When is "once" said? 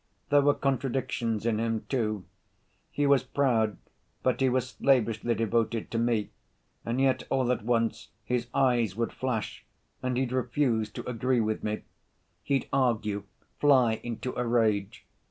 7.63-8.07